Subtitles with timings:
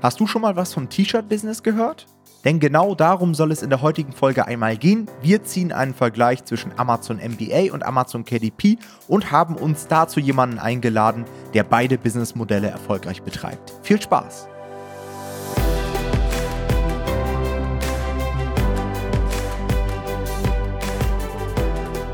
[0.00, 2.06] Hast du schon mal was vom T-Shirt-Business gehört?
[2.44, 5.10] Denn genau darum soll es in der heutigen Folge einmal gehen.
[5.22, 10.60] Wir ziehen einen Vergleich zwischen Amazon MBA und Amazon KDP und haben uns dazu jemanden
[10.60, 13.72] eingeladen, der beide Businessmodelle erfolgreich betreibt.
[13.82, 14.46] Viel Spaß!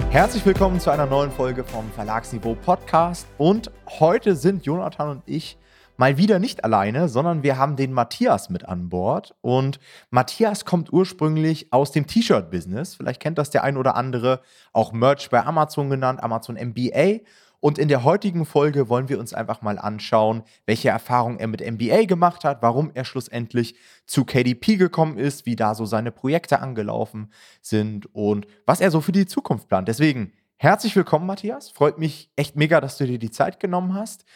[0.09, 5.59] Herzlich willkommen zu einer neuen Folge vom Verlagsniveau Podcast und heute sind Jonathan und ich
[5.97, 9.35] mal wieder nicht alleine, sondern wir haben den Matthias mit an Bord.
[9.41, 9.79] Und
[10.11, 12.95] Matthias kommt ursprünglich aus dem T-Shirt-Business.
[12.95, 14.41] Vielleicht kennt das der ein oder andere,
[14.73, 17.21] auch Merch bei Amazon genannt, Amazon MBA.
[17.61, 21.63] Und in der heutigen Folge wollen wir uns einfach mal anschauen, welche Erfahrungen er mit
[21.63, 26.61] MBA gemacht hat, warum er schlussendlich zu KDP gekommen ist, wie da so seine Projekte
[26.61, 29.89] angelaufen sind und was er so für die Zukunft plant.
[29.89, 31.71] Deswegen herzlich willkommen, Matthias.
[31.71, 34.27] Freut mich echt mega, dass du dir die Zeit genommen hast.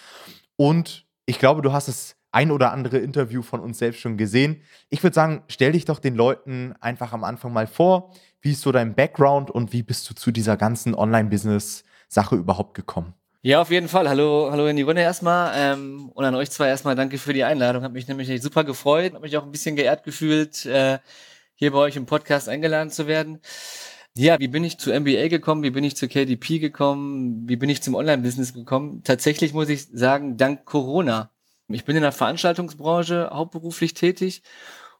[0.56, 4.62] Und ich glaube, du hast das ein oder andere Interview von uns selbst schon gesehen.
[4.88, 8.14] Ich würde sagen, stell dich doch den Leuten einfach am Anfang mal vor.
[8.40, 13.12] Wie ist so dein Background und wie bist du zu dieser ganzen Online-Business-Sache überhaupt gekommen?
[13.42, 14.08] Ja, auf jeden Fall.
[14.08, 15.52] Hallo, hallo in die Runde erstmal.
[15.54, 17.82] Ähm, und an euch zwei erstmal danke für die Einladung.
[17.82, 20.98] Hat mich nämlich super gefreut, hat mich auch ein bisschen geehrt gefühlt, äh,
[21.56, 23.40] hier bei euch im Podcast eingeladen zu werden.
[24.18, 25.62] Ja, wie bin ich zu MBA gekommen?
[25.62, 27.48] Wie bin ich zu KDP gekommen?
[27.48, 29.02] Wie bin ich zum Online-Business gekommen?
[29.04, 31.30] Tatsächlich muss ich sagen, dank Corona.
[31.68, 34.42] Ich bin in der Veranstaltungsbranche hauptberuflich tätig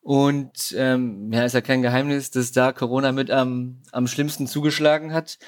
[0.03, 5.13] und ähm, ja, ist ja kein Geheimnis, dass da Corona mit am, am schlimmsten zugeschlagen
[5.13, 5.41] hat.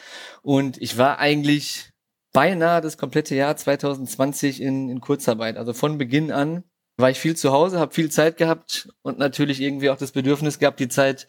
[0.43, 1.93] Und ich war eigentlich
[2.33, 5.57] beinahe das komplette Jahr 2020 in, in Kurzarbeit.
[5.57, 6.65] Also von Beginn an
[6.97, 10.59] war ich viel zu Hause, habe viel Zeit gehabt und natürlich irgendwie auch das Bedürfnis
[10.59, 11.29] gehabt, die Zeit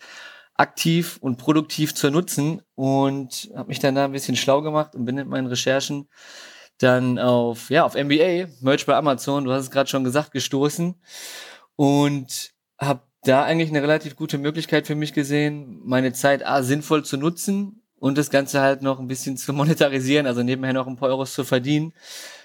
[0.62, 5.06] aktiv und produktiv zu nutzen und habe mich dann da ein bisschen schlau gemacht und
[5.06, 6.08] bin mit meinen Recherchen
[6.78, 10.96] dann auf ja auf MBA Merch bei Amazon, du hast es gerade schon gesagt, gestoßen
[11.76, 17.04] und habe da eigentlich eine relativ gute Möglichkeit für mich gesehen, meine Zeit a sinnvoll
[17.04, 20.96] zu nutzen und das Ganze halt noch ein bisschen zu monetarisieren, also nebenher noch ein
[20.96, 21.94] paar Euros zu verdienen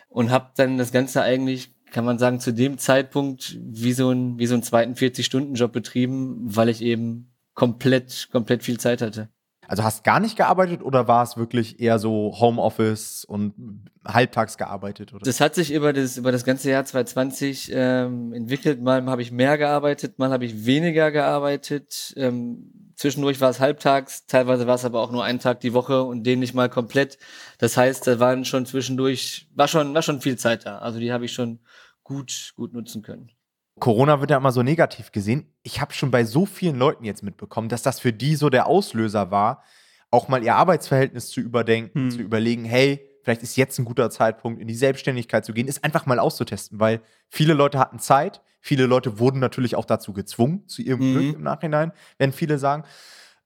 [0.09, 4.39] und habe dann das Ganze eigentlich kann man sagen, zu dem Zeitpunkt wie so ein,
[4.39, 9.29] wie so einen zweiten 40-Stunden-Job betrieben, weil ich eben komplett, komplett viel Zeit hatte.
[9.69, 15.13] Also hast gar nicht gearbeitet oder war es wirklich eher so Homeoffice und halbtags gearbeitet?
[15.13, 15.25] Oder?
[15.25, 18.81] Das hat sich über das, über das ganze Jahr 2020 ähm, entwickelt.
[18.81, 22.15] Mal habe ich mehr gearbeitet, mal habe ich weniger gearbeitet.
[22.17, 26.05] Ähm, zwischendurch war es halbtags, teilweise war es aber auch nur einen Tag die Woche
[26.05, 27.19] und den nicht mal komplett.
[27.59, 30.79] Das heißt, da waren schon zwischendurch, war schon, war schon viel Zeit da.
[30.79, 31.59] Also die habe ich schon
[32.05, 33.33] gut, gut nutzen können.
[33.79, 35.53] Corona wird ja immer so negativ gesehen.
[35.63, 38.67] Ich habe schon bei so vielen Leuten jetzt mitbekommen, dass das für die so der
[38.67, 39.63] Auslöser war,
[40.11, 42.11] auch mal ihr Arbeitsverhältnis zu überdenken, hm.
[42.11, 45.85] zu überlegen, hey, vielleicht ist jetzt ein guter Zeitpunkt, in die Selbstständigkeit zu gehen, ist
[45.85, 50.67] einfach mal auszutesten, weil viele Leute hatten Zeit, viele Leute wurden natürlich auch dazu gezwungen,
[50.69, 51.13] zu ihrem mhm.
[51.13, 52.85] Glück im Nachhinein, werden viele sagen.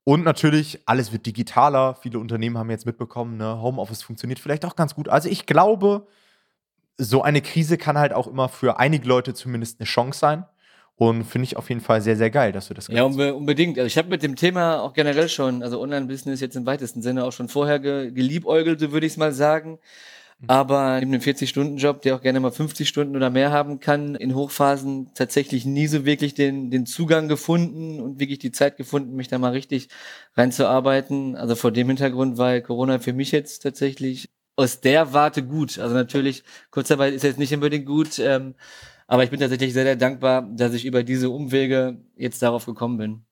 [0.04, 1.94] Und natürlich, alles wird digitaler.
[1.94, 5.08] Viele Unternehmen haben jetzt mitbekommen, ne, Homeoffice funktioniert vielleicht auch ganz gut.
[5.08, 6.06] Also ich glaube,
[7.00, 10.44] so eine Krise kann halt auch immer für einige Leute zumindest eine Chance sein.
[10.96, 13.78] Und finde ich auf jeden Fall sehr, sehr geil, dass du das Ja, unbe unbedingt.
[13.78, 17.24] Also ich habe mit dem Thema auch generell schon, also Online-Business jetzt im weitesten Sinne
[17.24, 19.78] auch schon vorher ge geliebäugelt, würde ich es mal sagen.
[20.40, 20.50] Mhm.
[20.50, 24.34] Aber neben dem 40-Stunden-Job, der auch gerne mal 50 Stunden oder mehr haben kann, in
[24.34, 29.28] Hochphasen tatsächlich nie so wirklich den, den Zugang gefunden und wirklich die Zeit gefunden, mich
[29.28, 29.88] da mal richtig
[30.36, 31.34] reinzuarbeiten.
[31.34, 34.28] Also vor dem Hintergrund, weil Corona für mich jetzt tatsächlich
[34.60, 35.78] aus der Warte gut.
[35.78, 38.54] Also natürlich, Kurzarbeit ist jetzt nicht unbedingt gut, ähm,
[39.06, 42.98] aber ich bin tatsächlich sehr, sehr dankbar, dass ich über diese Umwege jetzt darauf gekommen
[42.98, 43.24] bin.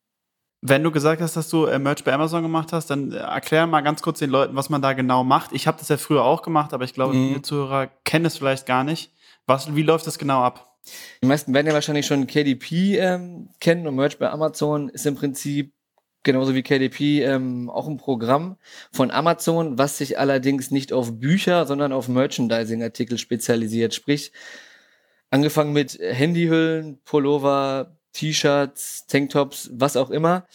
[0.61, 3.67] Wenn du gesagt hast, dass du äh, Merch bei Amazon gemacht hast, dann äh, erklär
[3.67, 5.53] mal ganz kurz den Leuten, was man da genau macht.
[5.53, 7.29] Ich habe das ja früher auch gemacht, aber ich glaube, mhm.
[7.29, 9.13] viele Zuhörer kennen es vielleicht gar nicht.
[9.47, 10.79] Was, wie läuft das genau ab?
[11.23, 15.15] Die meisten werden ja wahrscheinlich schon KDP ähm, kennen und Merch bei Amazon ist im
[15.15, 15.75] Prinzip
[16.23, 18.57] genauso wie KDP ähm, auch ein Programm
[18.93, 23.95] von Amazon, was sich allerdings nicht auf Bücher, sondern auf Merchandising-Artikel spezialisiert.
[23.95, 24.33] Sprich,
[25.31, 30.47] angefangen mit Handyhüllen, Pullover, T-Shirts, Tanktops, was auch immer,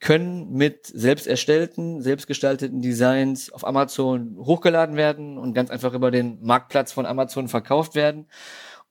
[0.00, 6.42] können mit selbst erstellten, selbstgestalteten Designs auf Amazon hochgeladen werden und ganz einfach über den
[6.42, 8.26] Marktplatz von Amazon verkauft werden.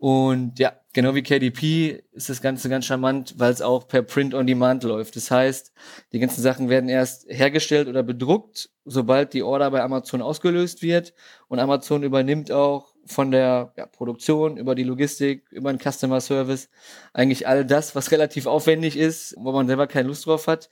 [0.02, 4.34] Und ja, genau wie KDP ist das Ganze ganz charmant, weil es auch per Print
[4.34, 5.16] on Demand läuft.
[5.16, 5.72] Das heißt,
[6.12, 11.14] die ganzen Sachen werden erst hergestellt oder bedruckt, sobald die Order bei Amazon ausgelöst wird.
[11.50, 16.70] Und Amazon übernimmt auch von der ja, Produktion über die Logistik, über den Customer Service
[17.14, 20.72] eigentlich all das, was relativ aufwendig ist, wo man selber keine Lust drauf hat.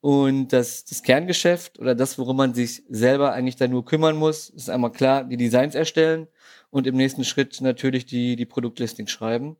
[0.00, 4.50] Und das, das Kerngeschäft oder das, worum man sich selber eigentlich da nur kümmern muss,
[4.50, 6.28] ist einmal klar, die Designs erstellen
[6.70, 9.56] und im nächsten Schritt natürlich die, die Produktlisting schreiben.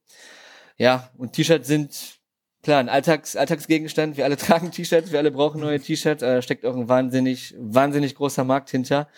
[0.76, 2.18] Ja, und T-Shirts sind
[2.62, 4.16] klar ein Alltags, Alltagsgegenstand.
[4.16, 6.20] Wir alle tragen T-Shirts, wir alle brauchen neue T-Shirts.
[6.20, 9.08] Da steckt auch ein wahnsinnig, wahnsinnig großer Markt hinter.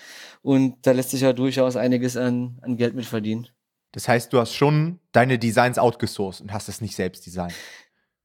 [0.43, 3.49] Und da lässt sich ja durchaus einiges an, an Geld mit verdienen.
[3.93, 7.55] Das heißt, du hast schon deine Designs outgesourced und hast es nicht selbst designt.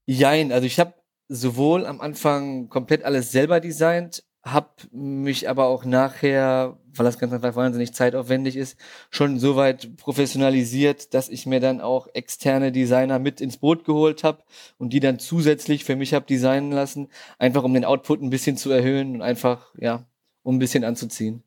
[0.05, 0.93] Jein, also ich habe
[1.27, 7.33] sowohl am Anfang komplett alles selber designt, habe mich aber auch nachher, weil das ganz
[7.33, 8.77] einfach wahnsinnig zeitaufwendig ist,
[9.09, 14.23] schon so weit professionalisiert, dass ich mir dann auch externe Designer mit ins Boot geholt
[14.23, 14.43] habe
[14.77, 17.09] und die dann zusätzlich für mich habe designen lassen,
[17.39, 20.05] einfach um den Output ein bisschen zu erhöhen und einfach, ja,
[20.43, 21.41] um ein bisschen anzuziehen.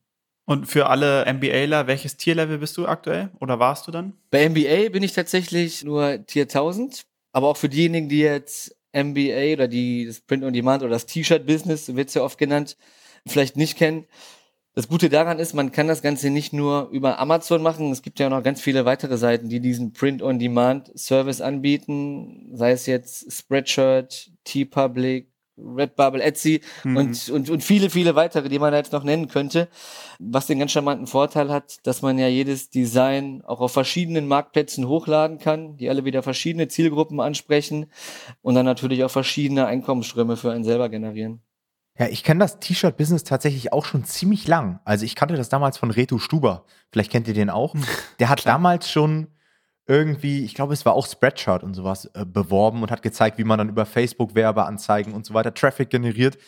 [0.45, 4.15] Und für alle MBAler, welches Tierlevel bist du aktuell oder warst du dann?
[4.31, 9.55] Bei MBA bin ich tatsächlich nur Tier 1000, aber auch für diejenigen, die jetzt MBA
[9.55, 12.77] oder die, das Print on Demand oder das T-Shirt-Business, wird es ja oft genannt,
[13.27, 14.07] vielleicht nicht kennen.
[14.75, 17.91] Das Gute daran ist, man kann das Ganze nicht nur über Amazon machen.
[17.91, 22.51] Es gibt ja noch ganz viele weitere Seiten, die diesen Print-on-Demand-Service anbieten.
[22.53, 25.33] Sei es jetzt Spreadshirt, T-Public,
[25.77, 26.97] Redbubble, Etsy mhm.
[26.97, 29.69] und, und, und viele, viele weitere, die man jetzt noch nennen könnte.
[30.19, 34.89] Was den ganz charmanten Vorteil hat, dass man ja jedes Design auch auf verschiedenen Marktplätzen
[34.89, 37.87] hochladen kann, die alle wieder verschiedene Zielgruppen ansprechen
[38.43, 41.41] und dann natürlich auch verschiedene Einkommensströme für einen selber generieren.
[41.99, 44.79] Ja, ich kenne das T-Shirt-Business tatsächlich auch schon ziemlich lang.
[44.85, 46.65] Also ich kannte das damals von Reto Stuber.
[46.93, 47.75] Vielleicht kennt ihr den auch.
[48.21, 49.27] Der hat damals schon
[49.89, 53.45] irgendwie, ich glaube, es war auch Spreadshirt und sowas äh, beworben und hat gezeigt, wie
[53.45, 56.39] man dann über Facebook Werbeanzeigen und so weiter Traffic generiert.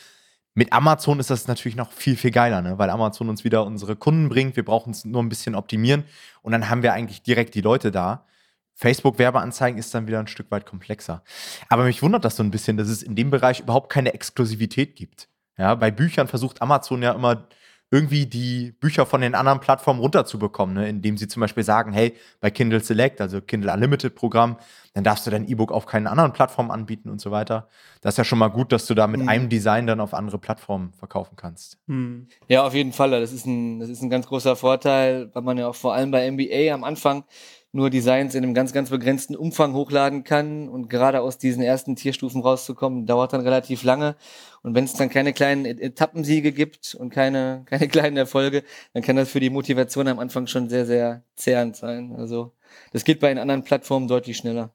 [0.53, 2.79] Mit Amazon ist das natürlich noch viel, viel geiler, ne?
[2.79, 4.57] weil Amazon uns wieder unsere Kunden bringt.
[4.57, 6.05] Wir brauchen es nur ein bisschen optimieren
[6.43, 8.27] und dann haben wir eigentlich direkt die Leute da.
[8.75, 11.23] Facebook-Werbeanzeigen ist dann wieder ein Stück weit komplexer.
[11.69, 14.97] Aber mich wundert das so ein bisschen, dass es in dem Bereich überhaupt keine Exklusivität
[14.97, 15.29] gibt.
[15.57, 17.49] Ja, bei Büchern versucht Amazon ja immer
[17.91, 20.89] irgendwie die Bücher von den anderen Plattformen runterzubekommen, ne?
[20.89, 24.57] indem sie zum Beispiel sagen, hey, bei Kindle Select, also Kindle Unlimited Programm,
[24.95, 27.69] dann darfst du dein E-Book auf keinen anderen Plattformen anbieten und so weiter.
[28.01, 29.29] Das ist ja schon mal gut, dass du da mit mhm.
[29.29, 31.79] einem Design dann auf andere Plattformen verkaufen kannst.
[31.87, 32.29] Mhm.
[32.49, 33.11] Ja, auf jeden Fall.
[33.11, 36.13] Das ist, ein, das ist ein ganz großer Vorteil, weil man ja auch vor allem
[36.13, 37.25] bei MBA am Anfang
[37.73, 40.69] nur Designs in einem ganz, ganz begrenzten Umfang hochladen kann.
[40.69, 44.17] Und gerade aus diesen ersten Tierstufen rauszukommen, dauert dann relativ lange.
[44.63, 49.17] Und wenn es dann keine kleinen Etappensiege gibt und keine, keine kleinen Erfolge, dann kann
[49.17, 52.15] das für die Motivation am Anfang schon sehr, sehr zehrend sein.
[52.17, 52.53] Also
[52.93, 54.73] das geht bei den anderen Plattformen deutlich schneller.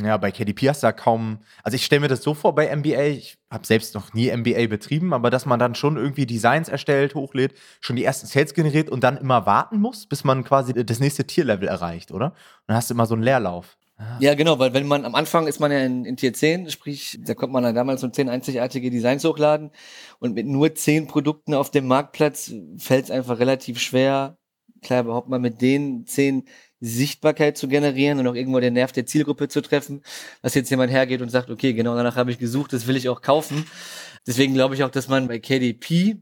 [0.00, 1.38] Ja, bei KDP hast du da kaum.
[1.64, 4.68] Also ich stelle mir das so vor bei MBA, ich habe selbst noch nie MBA
[4.68, 8.90] betrieben, aber dass man dann schon irgendwie Designs erstellt, hochlädt, schon die ersten Sales generiert
[8.90, 12.26] und dann immer warten muss, bis man quasi das nächste Tierlevel erreicht, oder?
[12.26, 12.34] Und
[12.68, 13.76] dann hast du immer so einen Leerlauf.
[14.20, 17.18] Ja, genau, weil wenn man am Anfang ist man ja in, in Tier 10, sprich,
[17.24, 19.70] da kommt man dann damals um 10 einzigartige Designs hochladen
[20.18, 24.38] und mit nur 10 Produkten auf dem Marktplatz fällt es einfach relativ schwer,
[24.80, 26.44] klar, überhaupt mal mit den 10
[26.84, 30.02] Sichtbarkeit zu generieren und auch irgendwo den Nerv der Zielgruppe zu treffen,
[30.42, 33.08] dass jetzt jemand hergeht und sagt, okay, genau danach habe ich gesucht, das will ich
[33.08, 33.66] auch kaufen.
[34.26, 36.16] Deswegen glaube ich auch, dass man bei KDP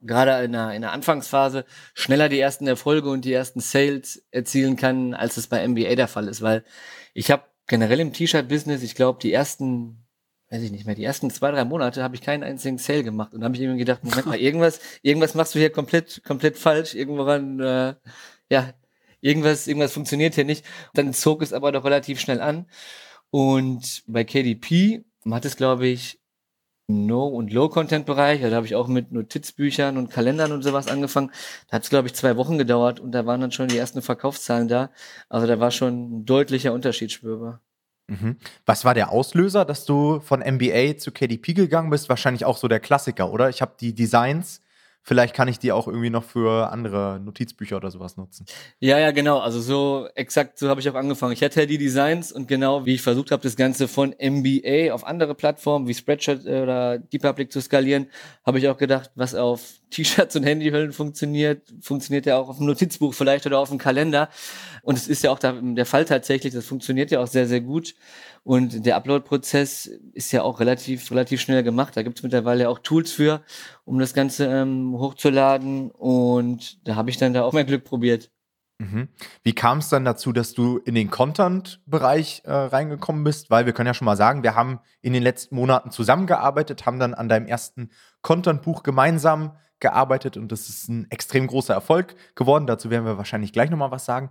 [0.00, 1.64] gerade in der, in der Anfangsphase
[1.94, 6.08] schneller die ersten Erfolge und die ersten Sales erzielen kann, als es bei MBA der
[6.08, 6.64] Fall ist, weil
[7.12, 10.06] ich habe generell im T-Shirt-Business, ich glaube, die ersten
[10.50, 13.34] weiß ich nicht mehr, die ersten zwei, drei Monate habe ich keinen einzigen Sale gemacht.
[13.34, 16.94] Und habe ich irgendwie gedacht, Moment mal, irgendwas, irgendwas machst du hier komplett, komplett falsch,
[16.94, 17.94] irgendworan, äh,
[18.48, 18.72] ja,
[19.26, 20.64] irgendwas, irgendwas funktioniert hier nicht.
[20.94, 22.66] Dann zog es aber doch relativ schnell an.
[23.30, 26.20] Und bei KDP hat es, glaube ich,
[26.88, 28.38] No- und Low-Content-Bereich.
[28.38, 31.32] Also da habe ich auch mit Notizbüchern und Kalendern und sowas angefangen.
[31.68, 34.02] Da hat es, glaube ich, zwei Wochen gedauert und da waren dann schon die ersten
[34.02, 34.90] Verkaufszahlen da.
[35.28, 37.60] Also da war schon ein deutlicher Unterschied spürbar.
[38.06, 38.36] Mhm.
[38.64, 42.08] Was war der Auslöser, dass du von MBA zu KDP gegangen bist?
[42.08, 43.48] Wahrscheinlich auch so der Klassiker, oder?
[43.48, 44.60] Ich habe die Designs
[45.06, 48.44] vielleicht kann ich die auch irgendwie noch für andere Notizbücher oder sowas nutzen.
[48.80, 49.38] Ja, ja, genau.
[49.38, 51.32] Also so exakt so habe ich auch angefangen.
[51.32, 55.06] Ich hatte die Designs und genau wie ich versucht habe, das Ganze von MBA auf
[55.06, 58.08] andere Plattformen wie Spreadshirt äh, oder DeepPublic zu skalieren,
[58.44, 62.66] habe ich auch gedacht, was auf T-Shirts und Handyhüllen funktioniert, funktioniert ja auch auf einem
[62.66, 64.28] Notizbuch vielleicht oder auf einem Kalender.
[64.82, 66.52] Und es ist ja auch der Fall tatsächlich.
[66.52, 67.94] Das funktioniert ja auch sehr, sehr gut.
[68.46, 71.96] Und der Upload-Prozess ist ja auch relativ, relativ schnell gemacht.
[71.96, 73.42] Da gibt es mittlerweile auch Tools für,
[73.84, 75.90] um das Ganze ähm, hochzuladen.
[75.90, 78.30] Und da habe ich dann da auch mein Glück probiert.
[78.78, 79.08] Mhm.
[79.42, 83.50] Wie kam es dann dazu, dass du in den Content-Bereich äh, reingekommen bist?
[83.50, 87.00] Weil wir können ja schon mal sagen, wir haben in den letzten Monaten zusammengearbeitet, haben
[87.00, 87.90] dann an deinem ersten
[88.22, 92.68] Content-Buch gemeinsam gearbeitet und das ist ein extrem großer Erfolg geworden.
[92.68, 94.30] Dazu werden wir wahrscheinlich gleich nochmal was sagen.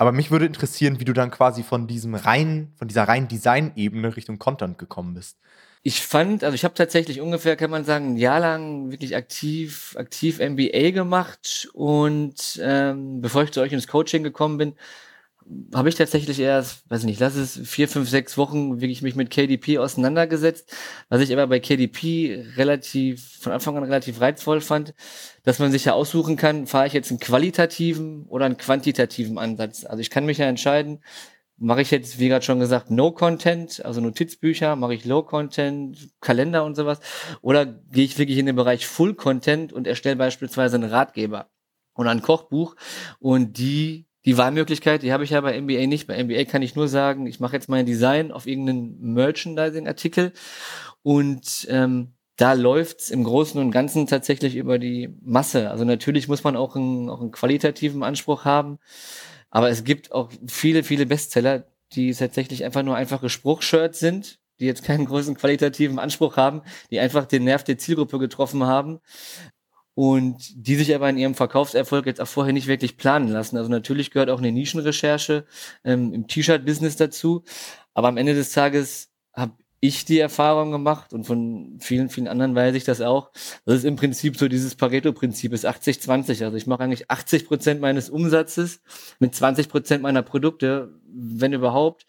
[0.00, 4.16] Aber mich würde interessieren, wie du dann quasi von diesem reinen, von dieser reinen Design-Ebene
[4.16, 5.36] Richtung Content gekommen bist.
[5.82, 9.94] Ich fand, also ich habe tatsächlich ungefähr, kann man sagen, ein Jahr lang wirklich aktiv,
[9.98, 14.72] aktiv MBA gemacht und ähm, bevor ich zu euch ins Coaching gekommen bin,
[15.74, 19.30] habe ich tatsächlich erst, weiß nicht, lass es vier, fünf, sechs Wochen wirklich mich mit
[19.30, 20.72] KDP auseinandergesetzt.
[21.08, 24.94] Was ich aber bei KDP relativ, von Anfang an relativ reizvoll fand,
[25.42, 29.84] dass man sich ja aussuchen kann, fahre ich jetzt einen qualitativen oder einen quantitativen Ansatz.
[29.84, 31.00] Also ich kann mich ja entscheiden,
[31.56, 36.74] mache ich jetzt, wie gerade schon gesagt, No-Content, also Notizbücher, mache ich Low-Content, Kalender und
[36.74, 37.00] sowas,
[37.42, 41.50] oder gehe ich wirklich in den Bereich Full-Content und erstelle beispielsweise einen Ratgeber
[41.94, 42.76] oder ein Kochbuch
[43.18, 46.06] und die die Wahlmöglichkeit, die habe ich ja bei NBA nicht.
[46.06, 50.32] Bei NBA kann ich nur sagen, ich mache jetzt mein Design auf irgendeinen Merchandising-Artikel
[51.02, 55.70] und ähm, da läuft's im Großen und Ganzen tatsächlich über die Masse.
[55.70, 58.78] Also natürlich muss man auch einen, auch einen qualitativen Anspruch haben,
[59.50, 64.66] aber es gibt auch viele, viele Bestseller, die tatsächlich einfach nur einfache Spruchshirts sind, die
[64.66, 69.00] jetzt keinen großen qualitativen Anspruch haben, die einfach den Nerv der Zielgruppe getroffen haben
[70.00, 73.58] und die sich aber in ihrem Verkaufserfolg jetzt auch vorher nicht wirklich planen lassen.
[73.58, 75.44] Also natürlich gehört auch eine Nischenrecherche
[75.84, 77.44] ähm, im T-Shirt-Business dazu,
[77.92, 82.54] aber am Ende des Tages habe ich die Erfahrung gemacht und von vielen, vielen anderen
[82.54, 83.30] weiß ich das auch.
[83.66, 86.44] Das ist im Prinzip so dieses Pareto-Prinzip, ist 80-20.
[86.46, 88.80] Also ich mache eigentlich 80 Prozent meines Umsatzes
[89.18, 92.06] mit 20 Prozent meiner Produkte, wenn überhaupt.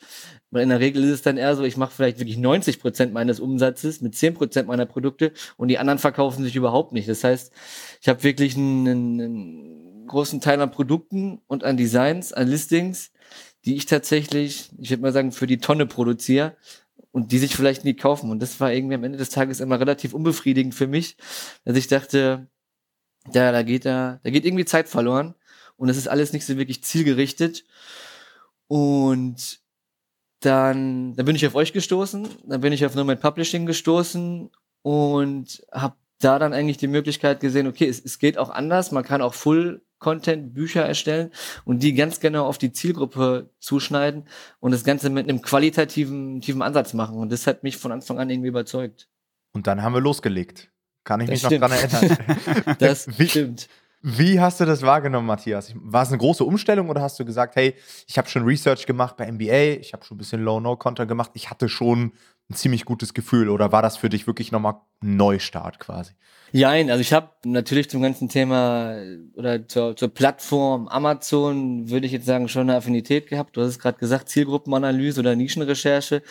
[0.51, 3.13] Weil in der Regel ist es dann eher so, ich mache vielleicht wirklich 90 Prozent
[3.13, 7.07] meines Umsatzes mit 10 Prozent meiner Produkte und die anderen verkaufen sich überhaupt nicht.
[7.07, 7.53] Das heißt,
[8.01, 13.11] ich habe wirklich einen, einen großen Teil an Produkten und an Designs, an Listings,
[13.63, 16.57] die ich tatsächlich, ich würde mal sagen, für die Tonne produziere
[17.11, 18.29] und die sich vielleicht nie kaufen.
[18.29, 21.15] Und das war irgendwie am Ende des Tages immer relativ unbefriedigend für mich,
[21.63, 22.47] dass ich dachte,
[23.33, 25.35] ja, da geht da, da geht irgendwie Zeit verloren
[25.77, 27.63] und es ist alles nicht so wirklich zielgerichtet.
[28.67, 29.60] Und
[30.41, 34.49] dann, dann bin ich auf euch gestoßen, dann bin ich auf Nomad Publishing gestoßen
[34.81, 39.03] und habe da dann eigentlich die Möglichkeit gesehen, okay, es, es geht auch anders, man
[39.03, 41.31] kann auch Full Content, Bücher erstellen
[41.63, 44.25] und die ganz genau auf die Zielgruppe zuschneiden
[44.59, 47.17] und das Ganze mit einem qualitativen tiefen Ansatz machen.
[47.17, 49.07] Und das hat mich von Anfang an irgendwie überzeugt.
[49.53, 50.71] Und dann haben wir losgelegt.
[51.03, 51.61] Kann ich das mich stimmt.
[51.61, 52.75] noch dran erinnern.
[52.79, 53.69] das wie, stimmt.
[54.03, 55.73] Wie hast du das wahrgenommen, Matthias?
[55.75, 57.75] War es eine große Umstellung oder hast du gesagt, hey,
[58.07, 61.51] ich habe schon Research gemacht bei NBA, ich habe schon ein bisschen Low-No-Content gemacht, ich
[61.51, 62.13] hatte schon
[62.49, 66.13] ein ziemlich gutes Gefühl oder war das für dich wirklich nochmal ein Neustart quasi?
[66.51, 68.97] Nein, also ich habe natürlich zum ganzen Thema
[69.35, 73.55] oder zur, zur Plattform Amazon, würde ich jetzt sagen, schon eine Affinität gehabt.
[73.55, 76.23] Du hast es gerade gesagt, Zielgruppenanalyse oder Nischenrecherche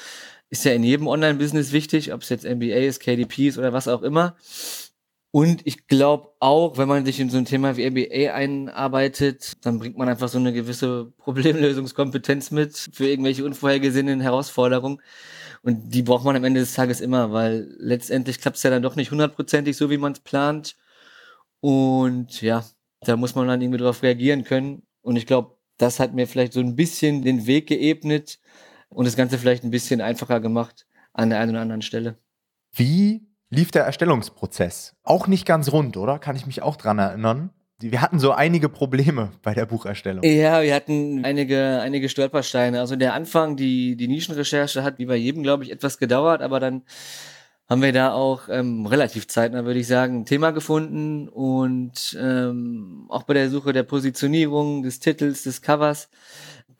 [0.50, 3.88] ist ja in jedem Online-Business wichtig, ob es jetzt MBA ist, KDP ist oder was
[3.88, 4.36] auch immer.
[5.32, 9.78] Und ich glaube auch, wenn man sich in so ein Thema wie MBA einarbeitet, dann
[9.78, 15.00] bringt man einfach so eine gewisse Problemlösungskompetenz mit für irgendwelche unvorhergesehenen Herausforderungen.
[15.62, 18.82] Und die braucht man am Ende des Tages immer, weil letztendlich klappt es ja dann
[18.82, 20.76] doch nicht hundertprozentig so, wie man es plant.
[21.60, 22.64] Und ja,
[23.02, 24.82] da muss man dann irgendwie drauf reagieren können.
[25.02, 28.40] Und ich glaube, das hat mir vielleicht so ein bisschen den Weg geebnet
[28.88, 32.18] und das Ganze vielleicht ein bisschen einfacher gemacht an der einen oder anderen Stelle.
[32.72, 34.96] Wie lief der Erstellungsprozess?
[35.02, 36.18] Auch nicht ganz rund, oder?
[36.18, 37.50] Kann ich mich auch dran erinnern?
[37.82, 40.22] wir hatten so einige Probleme bei der Bucherstellung.
[40.22, 42.78] Ja, wir hatten einige, einige Stolpersteine.
[42.78, 46.60] Also der Anfang, die, die Nischenrecherche hat wie bei jedem, glaube ich, etwas gedauert, aber
[46.60, 46.82] dann
[47.68, 53.06] haben wir da auch ähm, relativ zeitnah, würde ich sagen, ein Thema gefunden und ähm,
[53.08, 56.10] auch bei der Suche der Positionierung, des Titels, des Covers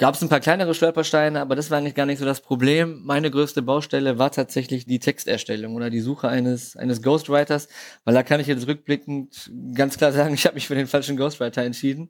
[0.01, 3.03] gab es ein paar kleinere Stolpersteine, aber das war eigentlich gar nicht so das Problem.
[3.05, 7.69] Meine größte Baustelle war tatsächlich die Texterstellung oder die Suche eines, eines Ghostwriters,
[8.05, 11.19] weil da kann ich jetzt rückblickend ganz klar sagen, ich habe mich für den falschen
[11.19, 12.09] Ghostwriter entschieden.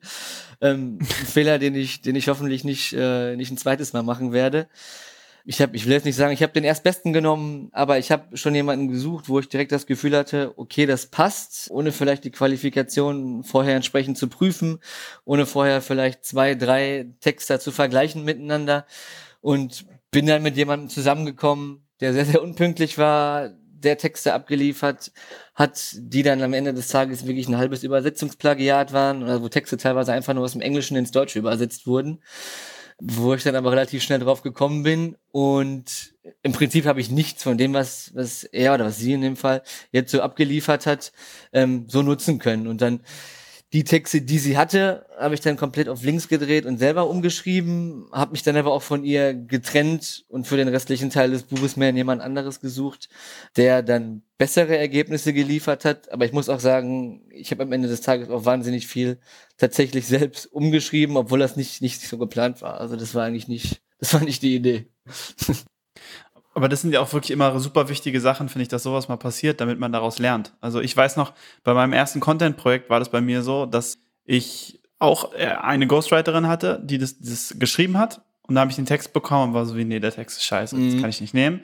[0.60, 4.32] Ähm, ein Fehler, den ich, den ich hoffentlich nicht, äh, nicht ein zweites Mal machen
[4.32, 4.68] werde
[5.50, 8.36] ich habe, ich will jetzt nicht sagen, ich habe den erstbesten genommen, aber ich habe
[8.36, 12.30] schon jemanden gesucht, wo ich direkt das Gefühl hatte, okay, das passt, ohne vielleicht die
[12.30, 14.78] Qualifikation vorher entsprechend zu prüfen,
[15.24, 18.86] ohne vorher vielleicht zwei, drei Texter zu vergleichen miteinander.
[19.40, 25.10] Und bin dann mit jemandem zusammengekommen, der sehr, sehr unpünktlich war, der Texte abgeliefert
[25.56, 29.78] hat, die dann am Ende des Tages wirklich ein halbes Übersetzungsplagiat waren, oder wo Texte
[29.78, 32.20] teilweise einfach nur aus dem Englischen ins Deutsche übersetzt wurden
[33.00, 37.42] wo ich dann aber relativ schnell drauf gekommen bin und im Prinzip habe ich nichts
[37.42, 41.12] von dem, was, was er oder was sie in dem Fall jetzt so abgeliefert hat,
[41.52, 42.66] ähm, so nutzen können.
[42.66, 43.00] Und dann
[43.72, 48.06] die Texte, die sie hatte, habe ich dann komplett auf links gedreht und selber umgeschrieben,
[48.10, 51.76] habe mich dann aber auch von ihr getrennt und für den restlichen Teil des Buches
[51.76, 53.08] mehr in jemand anderes gesucht,
[53.56, 56.10] der dann bessere Ergebnisse geliefert hat.
[56.10, 59.20] Aber ich muss auch sagen, ich habe am Ende des Tages auch wahnsinnig viel
[59.56, 62.80] tatsächlich selbst umgeschrieben, obwohl das nicht, nicht so geplant war.
[62.80, 64.86] Also das war eigentlich nicht, das war nicht die Idee.
[66.54, 69.16] Aber das sind ja auch wirklich immer super wichtige Sachen, finde ich, dass sowas mal
[69.16, 70.52] passiert, damit man daraus lernt.
[70.60, 74.80] Also ich weiß noch, bei meinem ersten Content-Projekt war das bei mir so, dass ich
[74.98, 78.22] auch äh, eine Ghostwriterin hatte, die das, das geschrieben hat.
[78.42, 80.44] Und da habe ich den Text bekommen und war so wie, nee, der Text ist
[80.44, 80.92] scheiße, mhm.
[80.92, 81.60] das kann ich nicht nehmen.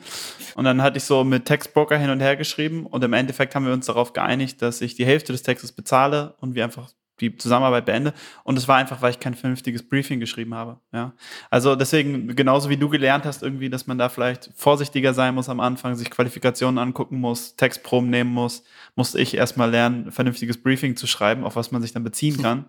[0.54, 3.66] Und dann hatte ich so mit Textbroker hin und her geschrieben und im Endeffekt haben
[3.66, 6.90] wir uns darauf geeinigt, dass ich die Hälfte des Textes bezahle und wir einfach
[7.20, 8.12] die Zusammenarbeit beende.
[8.44, 10.80] Und es war einfach, weil ich kein vernünftiges Briefing geschrieben habe.
[10.92, 11.12] Ja.
[11.50, 15.48] Also deswegen, genauso wie du gelernt hast, irgendwie, dass man da vielleicht vorsichtiger sein muss
[15.48, 20.96] am Anfang, sich Qualifikationen angucken muss, Textproben nehmen muss, musste ich erstmal lernen, vernünftiges Briefing
[20.96, 22.66] zu schreiben, auf was man sich dann beziehen kann.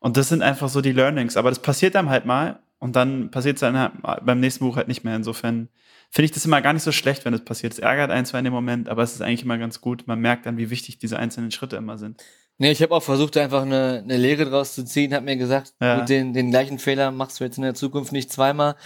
[0.00, 1.36] Und das sind einfach so die Learnings.
[1.36, 3.92] Aber das passiert einem halt mal und dann passiert es dann halt
[4.26, 5.16] beim nächsten Buch halt nicht mehr.
[5.16, 5.68] Insofern
[6.10, 7.72] finde ich das immer gar nicht so schlecht, wenn das passiert.
[7.72, 10.06] Es ärgert einen zwar in dem Moment, aber es ist eigentlich immer ganz gut.
[10.06, 12.22] Man merkt dann, wie wichtig diese einzelnen Schritte immer sind.
[12.56, 15.74] Nee, ich habe auch versucht, einfach eine, eine Lehre draus zu ziehen, habe mir gesagt,
[15.80, 16.02] ja.
[16.02, 18.76] den, den gleichen Fehler machst du jetzt in der Zukunft nicht zweimal.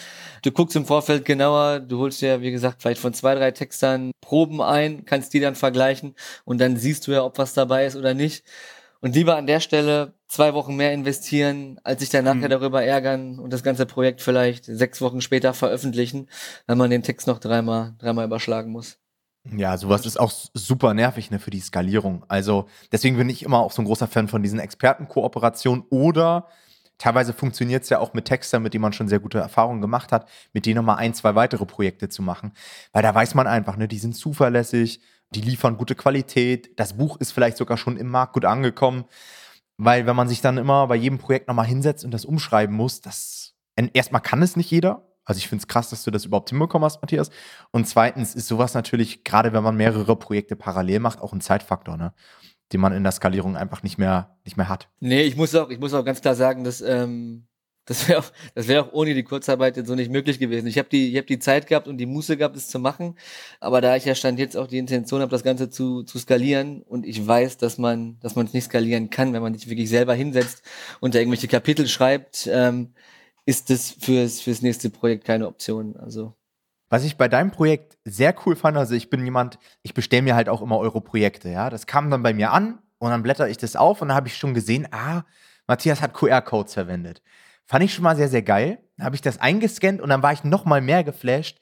[0.43, 4.11] Du guckst im Vorfeld genauer, du holst ja, wie gesagt, vielleicht von zwei, drei Textern
[4.23, 6.15] Proben ein, kannst die dann vergleichen
[6.47, 8.45] und dann siehst du ja, ob was dabei ist oder nicht.
[9.01, 12.61] Und lieber an der Stelle zwei Wochen mehr investieren, als sich dann nachher mhm.
[12.61, 16.29] darüber ärgern und das ganze Projekt vielleicht sechs Wochen später veröffentlichen,
[16.67, 18.99] wenn man den Text noch dreimal, dreimal überschlagen muss.
[19.45, 22.25] Ja, sowas ist auch super nervig ne, für die Skalierung.
[22.29, 26.49] Also deswegen bin ich immer auch so ein großer Fan von diesen Expertenkooperationen oder
[26.99, 30.13] teilweise funktioniert es ja auch mit Textern, mit denen man schon sehr gute Erfahrungen gemacht
[30.13, 32.53] hat, mit denen nochmal ein, zwei weitere Projekte zu machen.
[32.93, 37.19] Weil da weiß man einfach, ne, die sind zuverlässig, die liefern gute Qualität, das Buch
[37.19, 39.05] ist vielleicht sogar schon im Markt gut angekommen.
[39.79, 43.01] Weil wenn man sich dann immer bei jedem Projekt nochmal hinsetzt und das umschreiben muss,
[43.01, 43.55] das
[43.95, 45.08] erstmal kann es nicht jeder.
[45.29, 47.29] Also ich finde es krass, dass du das überhaupt hinbekommen hast, Matthias.
[47.71, 51.99] Und zweitens ist sowas natürlich, gerade wenn man mehrere Projekte parallel macht, auch ein Zeitfaktor,
[51.99, 52.15] ne?
[52.73, 54.89] den man in der Skalierung einfach nicht mehr, nicht mehr hat.
[55.01, 57.47] Nee, ich muss auch, ich muss auch ganz klar sagen, dass ähm,
[57.85, 60.67] das wäre auch, das wäre auch ohne die Kurzarbeit jetzt so nicht möglich gewesen.
[60.67, 63.15] Ich habe die, ich habe die Zeit gehabt und die Muße gehabt, es zu machen.
[63.61, 66.83] Aber da ich ja stand jetzt auch die Intention habe, das Ganze zu, zu skalieren
[66.83, 69.91] und ich weiß, dass man, dass man es nicht skalieren kann, wenn man sich wirklich
[69.91, 70.63] selber hinsetzt
[71.01, 72.95] und da irgendwelche Kapitel schreibt, ähm,
[73.49, 75.97] ist das fürs, fürs nächste Projekt keine Option.
[75.97, 76.35] Also.
[76.91, 80.35] Was ich bei deinem Projekt sehr cool fand, also ich bin jemand, ich bestelle mir
[80.35, 81.71] halt auch immer eure Projekte, ja.
[81.71, 84.29] Das kam dann bei mir an und dann blätter ich das auf und dann habe
[84.29, 85.25] ich schon gesehen, ah,
[85.67, 87.23] Matthias hat QR-Codes verwendet.
[87.65, 88.83] Fand ich schon mal sehr, sehr geil.
[88.99, 91.59] Dann habe ich das eingescannt und dann war ich noch mal mehr geflasht,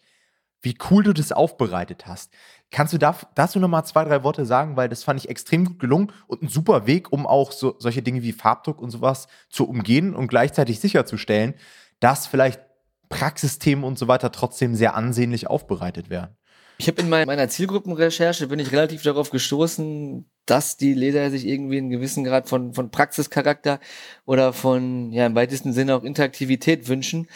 [0.62, 2.33] wie cool du das aufbereitet hast.
[2.70, 5.64] Kannst du da, dazu noch mal zwei, drei Worte sagen, weil das fand ich extrem
[5.64, 9.29] gut gelungen und ein super Weg, um auch so, solche Dinge wie Farbdruck und sowas
[9.48, 11.55] zu umgehen und gleichzeitig sicherzustellen,
[12.00, 12.61] dass vielleicht
[13.09, 16.37] Praxisthemen und so weiter trotzdem sehr ansehnlich aufbereitet werden.
[16.79, 21.79] Ich habe in meiner Zielgruppenrecherche bin ich relativ darauf gestoßen, dass die Leser sich irgendwie
[21.79, 23.81] einen gewissen Grad von, von Praxischarakter
[24.26, 27.29] oder von, ja, im weitesten Sinne auch Interaktivität wünschen.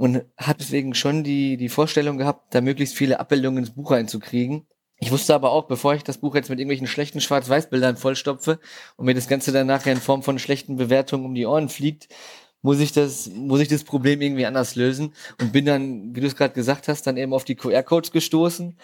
[0.00, 4.66] Und hat deswegen schon die, die Vorstellung gehabt, da möglichst viele Abbildungen ins Buch reinzukriegen.
[4.98, 8.60] Ich wusste aber auch, bevor ich das Buch jetzt mit irgendwelchen schlechten Schwarz-Weiß-Bildern vollstopfe
[8.96, 12.08] und mir das Ganze dann nachher in Form von schlechten Bewertungen um die Ohren fliegt,
[12.62, 16.26] muss ich das, muss ich das Problem irgendwie anders lösen und bin dann, wie du
[16.26, 18.78] es gerade gesagt hast, dann eben auf die QR-Codes gestoßen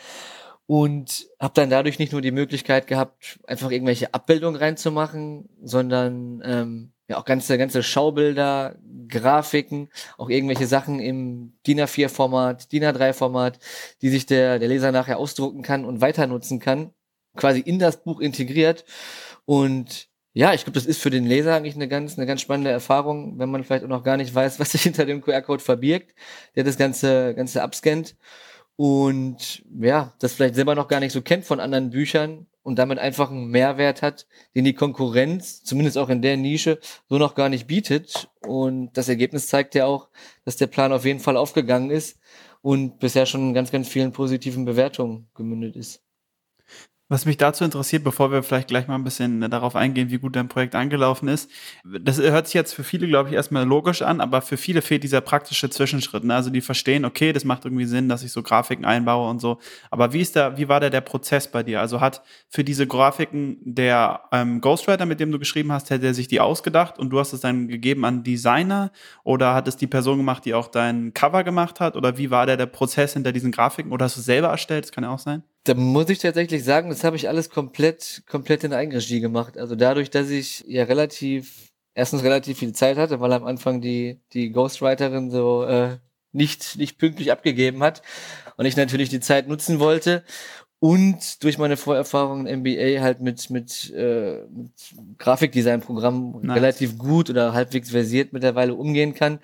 [0.66, 6.92] und habe dann dadurch nicht nur die Möglichkeit gehabt, einfach irgendwelche Abbildungen reinzumachen, sondern ähm,
[7.08, 8.76] ja auch ganze ganze Schaubilder,
[9.08, 9.88] Grafiken,
[10.18, 13.58] auch irgendwelche Sachen im DIN A4-Format, DIN A3-Format,
[14.02, 16.92] die sich der der Leser nachher ausdrucken kann und weiter nutzen kann,
[17.36, 18.84] quasi in das Buch integriert.
[19.44, 22.70] Und ja, ich glaube, das ist für den Leser eigentlich eine ganz, eine ganz spannende
[22.70, 26.14] Erfahrung, wenn man vielleicht auch noch gar nicht weiß, was sich hinter dem QR-Code verbirgt,
[26.56, 28.16] der das Ganze, Ganze abscannt
[28.76, 32.98] und ja, das vielleicht selber noch gar nicht so kennt von anderen Büchern und damit
[32.98, 37.48] einfach einen Mehrwert hat, den die Konkurrenz, zumindest auch in der Nische, so noch gar
[37.48, 38.28] nicht bietet.
[38.46, 40.08] Und das Ergebnis zeigt ja auch,
[40.44, 42.18] dass der Plan auf jeden Fall aufgegangen ist
[42.62, 46.02] und bisher schon in ganz, ganz vielen positiven Bewertungen gemündet ist.
[47.08, 50.18] Was mich dazu interessiert, bevor wir vielleicht gleich mal ein bisschen äh, darauf eingehen, wie
[50.18, 51.48] gut dein Projekt angelaufen ist,
[51.84, 55.04] das hört sich jetzt für viele, glaube ich, erstmal logisch an, aber für viele fehlt
[55.04, 56.24] dieser praktische Zwischenschritt.
[56.24, 56.34] Ne?
[56.34, 59.60] Also die verstehen, okay, das macht irgendwie Sinn, dass ich so Grafiken einbaue und so.
[59.92, 61.80] Aber wie ist da, wie war da der Prozess bei dir?
[61.80, 66.14] Also hat für diese Grafiken der ähm, Ghostwriter, mit dem du geschrieben hast, hätte er
[66.14, 68.90] sich die ausgedacht und du hast es dann gegeben an Designer
[69.22, 71.94] oder hat es die Person gemacht, die auch dein Cover gemacht hat?
[71.94, 73.92] Oder wie war der, der Prozess hinter diesen Grafiken?
[73.92, 74.86] Oder hast du es selber erstellt?
[74.86, 75.44] Das kann ja auch sein.
[75.66, 79.58] Da muss ich tatsächlich sagen, das habe ich alles komplett, komplett in Eigenregie gemacht.
[79.58, 84.20] Also dadurch, dass ich ja relativ, erstens relativ viel Zeit hatte, weil am Anfang die,
[84.32, 85.98] die Ghostwriterin so äh,
[86.30, 88.02] nicht, nicht pünktlich abgegeben hat
[88.56, 90.22] und ich natürlich die Zeit nutzen wollte
[90.78, 94.70] und durch meine Vorerfahrungen im MBA halt mit, mit, äh, mit
[95.18, 96.56] Grafikdesign-Programmen nice.
[96.56, 99.40] relativ gut oder halbwegs versiert mittlerweile umgehen kann,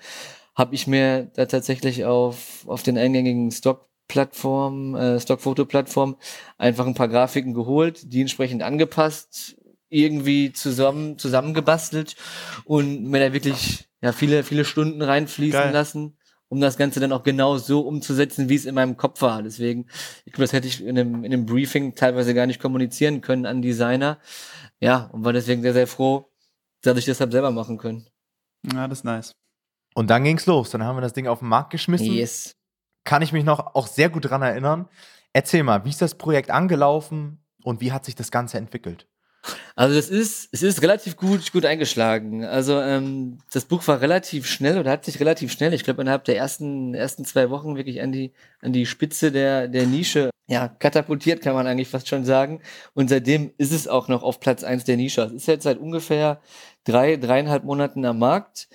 [0.55, 6.17] habe ich mir da tatsächlich auf, auf den eingängigen Stock Plattform, äh, Stockfoto-Plattform,
[6.57, 9.57] einfach ein paar Grafiken geholt, die entsprechend angepasst,
[9.89, 12.15] irgendwie zusammen zusammengebastelt
[12.65, 15.73] und mir da wirklich ja viele viele Stunden reinfließen Geil.
[15.73, 16.17] lassen,
[16.49, 19.41] um das Ganze dann auch genau so umzusetzen, wie es in meinem Kopf war.
[19.41, 19.87] Deswegen,
[20.25, 23.45] ich glaube, das hätte ich in einem, in einem Briefing teilweise gar nicht kommunizieren können
[23.45, 24.19] an Designer.
[24.79, 26.31] Ja, und war deswegen sehr, sehr froh,
[26.81, 28.05] dass ich das habe selber machen können.
[28.71, 29.35] Ja, das ist nice.
[29.95, 30.69] Und dann ging's los.
[30.69, 32.11] Dann haben wir das Ding auf den Markt geschmissen.
[32.11, 32.55] Yes.
[33.03, 34.87] Kann ich mich noch auch sehr gut dran erinnern.
[35.33, 39.07] Erzähl mal, wie ist das Projekt angelaufen und wie hat sich das Ganze entwickelt?
[39.75, 42.45] Also es ist, es ist relativ gut, gut eingeschlagen.
[42.45, 46.23] Also ähm, das Buch war relativ schnell oder hat sich relativ schnell, ich glaube innerhalb
[46.25, 50.67] der ersten, ersten zwei Wochen wirklich an die, an die Spitze der, der Nische ja,
[50.67, 52.61] katapultiert, kann man eigentlich fast schon sagen.
[52.93, 55.21] Und seitdem ist es auch noch auf Platz eins der Nische.
[55.23, 56.41] Es ist jetzt seit ungefähr
[56.83, 58.67] drei, dreieinhalb Monaten am Markt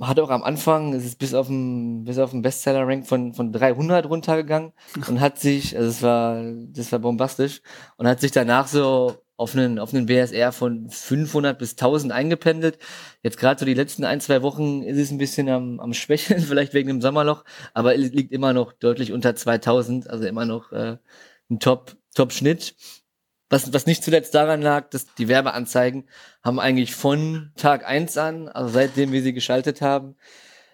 [0.00, 3.52] hat auch am Anfang, es ist bis auf den, bis auf den Bestseller-Rank von, von
[3.52, 4.72] 300 runtergegangen
[5.08, 7.62] und hat sich, also es war, das war bombastisch
[7.96, 12.78] und hat sich danach so auf einen, auf einen BSR von 500 bis 1000 eingependelt.
[13.22, 16.40] Jetzt gerade so die letzten ein, zwei Wochen ist es ein bisschen am, am Schwächeln,
[16.48, 20.96] vielleicht wegen dem Sommerloch, aber liegt immer noch deutlich unter 2000, also immer noch äh,
[21.50, 22.74] ein Top, Top-Schnitt.
[23.52, 26.04] Was, was nicht zuletzt daran lag, dass die Werbeanzeigen
[26.42, 30.16] haben eigentlich von Tag eins an, also seitdem wir sie geschaltet haben,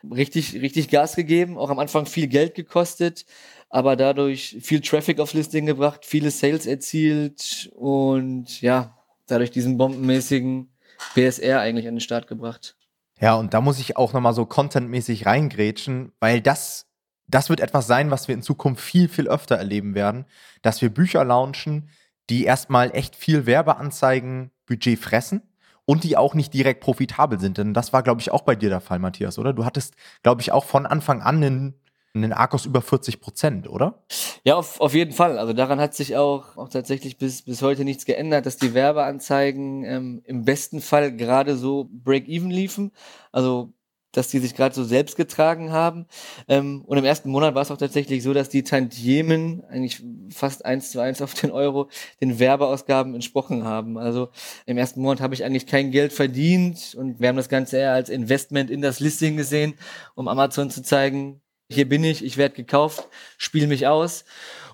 [0.08, 3.26] richtig, richtig Gas gegeben, auch am Anfang viel Geld gekostet,
[3.68, 10.68] aber dadurch viel Traffic aufs Listing gebracht, viele Sales erzielt und ja, dadurch diesen bombenmäßigen
[11.14, 12.76] PSR eigentlich an den Start gebracht.
[13.20, 16.86] Ja, und da muss ich auch nochmal so contentmäßig reingrätschen, weil das,
[17.26, 20.26] das wird etwas sein, was wir in Zukunft viel, viel öfter erleben werden,
[20.62, 21.90] dass wir Bücher launchen,
[22.30, 25.42] die erstmal echt viel Werbeanzeigen-Budget fressen
[25.84, 27.58] und die auch nicht direkt profitabel sind.
[27.58, 29.52] Denn das war, glaube ich, auch bei dir der Fall, Matthias, oder?
[29.52, 31.74] Du hattest, glaube ich, auch von Anfang an einen,
[32.14, 34.04] einen Arcos über 40 Prozent, oder?
[34.44, 35.38] Ja, auf, auf jeden Fall.
[35.38, 39.84] Also daran hat sich auch, auch tatsächlich bis, bis heute nichts geändert, dass die Werbeanzeigen
[39.84, 42.92] ähm, im besten Fall gerade so Break-Even liefen.
[43.32, 43.72] Also
[44.12, 46.06] dass die sich gerade so selbst getragen haben.
[46.48, 50.64] Ähm, und im ersten Monat war es auch tatsächlich so, dass die Tantiemen eigentlich fast
[50.64, 51.88] eins zu eins auf den Euro
[52.20, 53.98] den Werbeausgaben entsprochen haben.
[53.98, 54.30] Also
[54.66, 57.92] im ersten Monat habe ich eigentlich kein Geld verdient und wir haben das Ganze eher
[57.92, 59.74] als Investment in das Listing gesehen,
[60.14, 61.40] um Amazon zu zeigen,
[61.70, 64.24] hier bin ich, ich werde gekauft, spiele mich aus.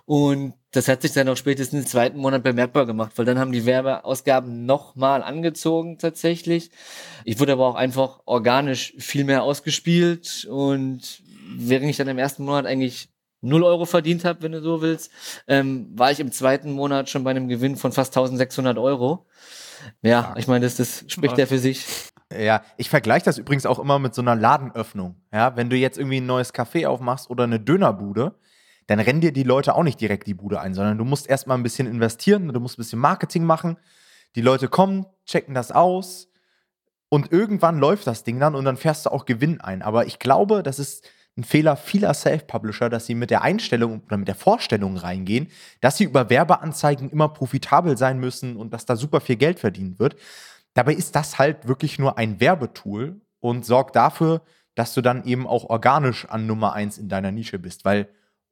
[0.06, 3.52] Und das hat sich dann auch spätestens im zweiten Monat bemerkbar gemacht, weil dann haben
[3.52, 6.70] die Werbeausgaben nochmal angezogen tatsächlich.
[7.24, 11.22] Ich wurde aber auch einfach organisch viel mehr ausgespielt und
[11.56, 13.08] während ich dann im ersten Monat eigentlich
[13.40, 15.10] 0 Euro verdient habe, wenn du so willst,
[15.46, 19.26] ähm, war ich im zweiten Monat schon bei einem Gewinn von fast 1600 Euro.
[20.02, 21.84] Ja, ich meine, das, das spricht ja für sich.
[22.36, 25.16] Ja, ich vergleiche das übrigens auch immer mit so einer Ladenöffnung.
[25.32, 28.34] Ja, wenn du jetzt irgendwie ein neues Café aufmachst oder eine Dönerbude,
[28.86, 31.56] dann rennen dir die Leute auch nicht direkt die Bude ein, sondern du musst erstmal
[31.56, 33.78] ein bisschen investieren, du musst ein bisschen Marketing machen.
[34.36, 36.28] Die Leute kommen, checken das aus
[37.08, 39.82] und irgendwann läuft das Ding dann und dann fährst du auch Gewinn ein.
[39.82, 44.16] Aber ich glaube, das ist ein Fehler vieler Self-Publisher, dass sie mit der Einstellung oder
[44.16, 45.48] mit der Vorstellung reingehen,
[45.80, 49.98] dass sie über Werbeanzeigen immer profitabel sein müssen und dass da super viel Geld verdient
[49.98, 50.16] wird.
[50.74, 54.42] Dabei ist das halt wirklich nur ein Werbetool und sorgt dafür,
[54.74, 58.08] dass du dann eben auch organisch an Nummer eins in deiner Nische bist, weil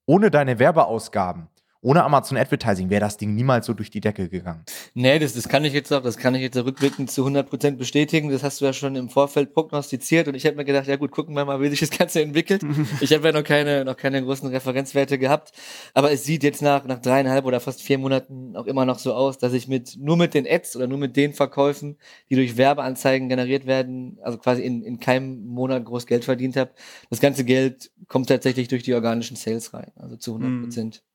[0.06, 1.48] ohne deine Werbeausgaben
[1.82, 4.64] ohne Amazon Advertising wäre das Ding niemals so durch die Decke gegangen.
[4.94, 8.30] Nee, das, das kann ich jetzt auch, das kann ich jetzt rückblickend zu 100% bestätigen.
[8.30, 11.10] Das hast du ja schon im Vorfeld prognostiziert und ich habe mir gedacht, ja gut,
[11.10, 12.62] gucken wir mal, wie sich das Ganze entwickelt.
[13.00, 15.52] ich habe ja noch keine, noch keine großen Referenzwerte gehabt,
[15.92, 19.12] aber es sieht jetzt nach, nach dreieinhalb oder fast vier Monaten auch immer noch so
[19.12, 21.98] aus, dass ich mit, nur mit den Ads oder nur mit den Verkäufen,
[22.30, 26.70] die durch Werbeanzeigen generiert werden, also quasi in, in keinem Monat groß Geld verdient habe.
[27.10, 30.84] Das ganze Geld kommt tatsächlich durch die organischen Sales rein, also zu 100%.
[30.84, 31.11] Mm.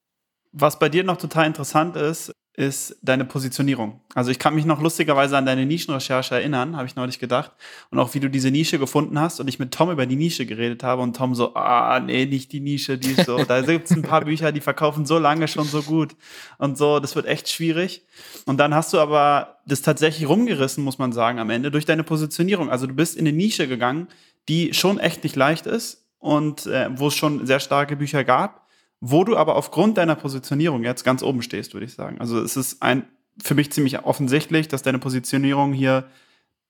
[0.52, 4.02] Was bei dir noch total interessant ist, ist deine Positionierung.
[4.16, 7.52] Also ich kann mich noch lustigerweise an deine Nischenrecherche erinnern, habe ich neulich gedacht.
[7.92, 10.48] Und auch wie du diese Nische gefunden hast und ich mit Tom über die Nische
[10.48, 13.44] geredet habe und Tom so, ah, nee, nicht die Nische, die ist so.
[13.44, 16.16] da gibt es ein paar Bücher, die verkaufen so lange schon so gut.
[16.58, 18.04] Und so, das wird echt schwierig.
[18.48, 22.04] Und dann hast du aber das tatsächlich rumgerissen, muss man sagen, am Ende, durch deine
[22.04, 22.72] Positionierung.
[22.72, 24.08] Also du bist in eine Nische gegangen,
[24.50, 28.67] die schon echt nicht leicht ist und äh, wo es schon sehr starke Bücher gab
[29.00, 32.20] wo du aber aufgrund deiner Positionierung jetzt ganz oben stehst, würde ich sagen.
[32.20, 33.08] Also es ist ein,
[33.42, 36.06] für mich ziemlich offensichtlich, dass deine Positionierung hier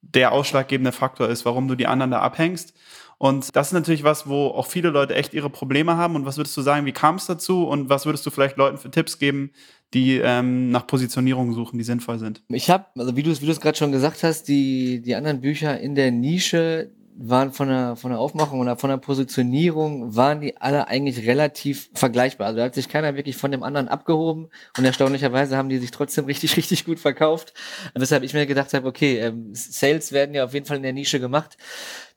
[0.02, 2.74] der ausschlaggebende Faktor ist, warum du die anderen da abhängst.
[3.20, 6.16] Und das ist natürlich was, wo auch viele Leute echt ihre Probleme haben.
[6.16, 7.68] Und was würdest du sagen, wie kam es dazu?
[7.68, 9.52] Und was würdest du vielleicht Leuten für Tipps geben,
[9.94, 12.44] die ähm, nach Positionierungen suchen, die sinnvoll sind?
[12.50, 15.80] Ich habe, also wie du es wie gerade schon gesagt hast, die, die anderen Bücher
[15.80, 20.56] in der Nische, waren von der, von der Aufmachung oder von der Positionierung, waren die
[20.58, 22.48] alle eigentlich relativ vergleichbar.
[22.48, 25.92] Also da hat sich keiner wirklich von dem anderen abgehoben und erstaunlicherweise haben die sich
[25.92, 27.54] trotzdem richtig, richtig gut verkauft.
[27.96, 30.94] Weshalb ich mir gedacht habe, okay, ähm, Sales werden ja auf jeden Fall in der
[30.94, 31.58] Nische gemacht.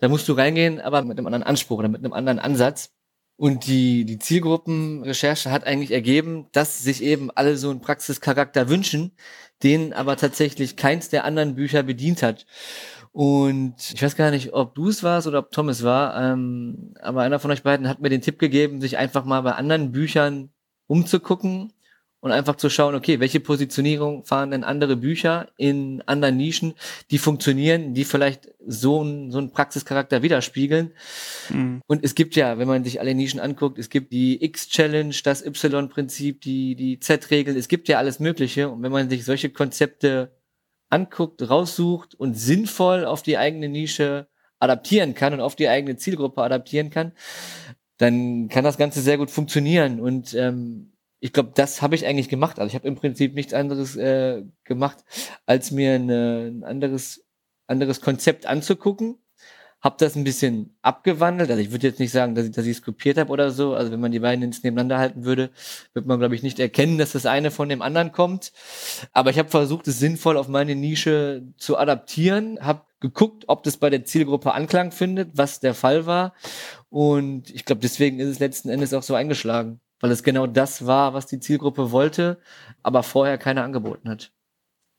[0.00, 2.90] Da musst du reingehen, aber mit einem anderen Anspruch oder mit einem anderen Ansatz.
[3.36, 9.12] Und die, die Zielgruppenrecherche hat eigentlich ergeben, dass sich eben alle so einen Praxischarakter wünschen,
[9.62, 12.44] den aber tatsächlich keins der anderen Bücher bedient hat.
[13.12, 16.94] Und ich weiß gar nicht, ob du es warst oder ob Tom es war, ähm,
[17.00, 19.90] aber einer von euch beiden hat mir den Tipp gegeben, sich einfach mal bei anderen
[19.90, 20.50] Büchern
[20.86, 21.72] umzugucken
[22.20, 26.74] und einfach zu schauen, okay, welche Positionierung fahren denn andere Bücher in anderen Nischen,
[27.10, 30.92] die funktionieren, die vielleicht so einen so einen Praxischarakter widerspiegeln.
[31.48, 31.80] Mhm.
[31.86, 35.44] Und es gibt ja, wenn man sich alle Nischen anguckt, es gibt die X-Challenge, das
[35.44, 38.68] Y-Prinzip, die, die Z-Regel, es gibt ja alles Mögliche.
[38.68, 40.30] Und wenn man sich solche Konzepte
[40.90, 46.42] anguckt, raussucht und sinnvoll auf die eigene Nische adaptieren kann und auf die eigene Zielgruppe
[46.42, 47.12] adaptieren kann,
[47.96, 50.00] dann kann das Ganze sehr gut funktionieren.
[50.00, 52.58] Und ähm, ich glaube, das habe ich eigentlich gemacht.
[52.58, 54.98] Also ich habe im Prinzip nichts anderes äh, gemacht,
[55.46, 57.24] als mir eine, ein anderes,
[57.66, 59.19] anderes Konzept anzugucken
[59.80, 61.50] habe das ein bisschen abgewandelt.
[61.50, 63.74] Also ich würde jetzt nicht sagen, dass ich, dass ich es kopiert habe oder so.
[63.74, 65.50] Also wenn man die beiden jetzt nebeneinander halten würde,
[65.94, 68.52] wird man, glaube ich, nicht erkennen, dass das eine von dem anderen kommt.
[69.12, 73.78] Aber ich habe versucht, es sinnvoll auf meine Nische zu adaptieren, habe geguckt, ob das
[73.78, 76.34] bei der Zielgruppe Anklang findet, was der Fall war.
[76.90, 80.86] Und ich glaube, deswegen ist es letzten Endes auch so eingeschlagen, weil es genau das
[80.86, 82.38] war, was die Zielgruppe wollte,
[82.82, 84.32] aber vorher keiner angeboten hat.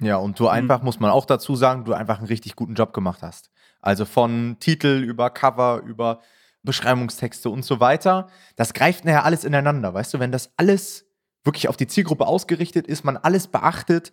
[0.01, 0.85] Ja, und du einfach, mhm.
[0.85, 3.51] muss man auch dazu sagen, du einfach einen richtig guten Job gemacht hast.
[3.81, 6.21] Also von Titel über Cover, über
[6.63, 8.27] Beschreibungstexte und so weiter.
[8.55, 10.19] Das greift nachher alles ineinander, weißt du?
[10.19, 11.05] Wenn das alles
[11.43, 14.11] wirklich auf die Zielgruppe ausgerichtet ist, man alles beachtet,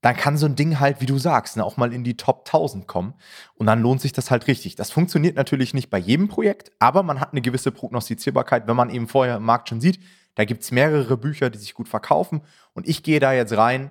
[0.00, 2.44] dann kann so ein Ding halt, wie du sagst, ne, auch mal in die Top
[2.46, 3.14] 1000 kommen.
[3.54, 4.74] Und dann lohnt sich das halt richtig.
[4.74, 8.90] Das funktioniert natürlich nicht bei jedem Projekt, aber man hat eine gewisse Prognostizierbarkeit, wenn man
[8.90, 10.00] eben vorher im Markt schon sieht,
[10.34, 12.42] da gibt es mehrere Bücher, die sich gut verkaufen.
[12.72, 13.90] Und ich gehe da jetzt rein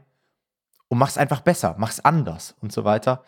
[0.89, 3.23] und mach's einfach besser, mach's anders und so weiter.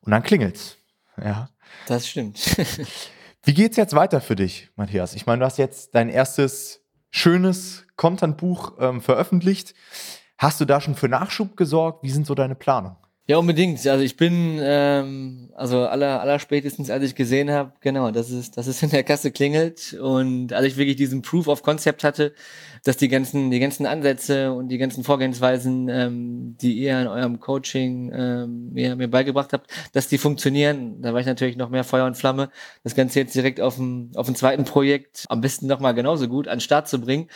[0.00, 0.78] Und dann klingelt's.
[1.22, 1.48] Ja.
[1.86, 2.38] Das stimmt.
[3.44, 5.14] Wie geht's jetzt weiter für dich, Matthias?
[5.14, 9.74] Ich meine, du hast jetzt dein erstes schönes Content-Buch ähm, veröffentlicht.
[10.38, 12.02] Hast du da schon für Nachschub gesorgt?
[12.02, 12.96] Wie sind so deine Planungen?
[13.28, 13.86] Ja, unbedingt.
[13.86, 18.50] Also ich bin, ähm, also aller, aller spätestens, als ich gesehen habe, genau, dass es,
[18.50, 22.34] dass es in der Kasse klingelt und als ich wirklich diesen Proof of Concept hatte,
[22.82, 27.38] dass die ganzen, die ganzen Ansätze und die ganzen Vorgehensweisen, ähm, die ihr in eurem
[27.38, 31.00] Coaching ähm, mir, mir beigebracht habt, dass die funktionieren.
[31.00, 32.50] Da war ich natürlich noch mehr Feuer und Flamme,
[32.82, 36.48] das Ganze jetzt direkt auf dem, auf dem zweiten Projekt am besten nochmal genauso gut
[36.48, 37.28] an den Start zu bringen.